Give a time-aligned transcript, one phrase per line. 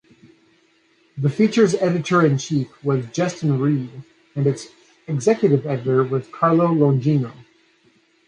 [1.19, 4.03] TheFeature's editor-in-chief was Justin Ried,
[4.35, 4.69] and its
[5.05, 7.31] executive editor was Carlo Longino.